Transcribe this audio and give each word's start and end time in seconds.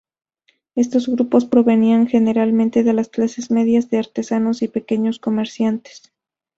Estos 0.73 1.07
grupos 1.07 1.45
provenían 1.45 2.07
generalmente 2.07 2.81
de 2.81 2.93
las 2.93 3.09
clases 3.09 3.51
medias 3.51 3.91
de 3.91 3.99
artesanos 3.99 4.63
y 4.63 4.67
pequeños 4.67 5.19
comerciantes. 5.19 6.11